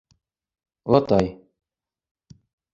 Олатай. 0.87 1.25